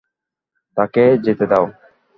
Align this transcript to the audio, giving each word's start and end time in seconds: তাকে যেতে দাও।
তাকে 0.77 1.03
যেতে 1.25 1.45
দাও। 1.51 1.65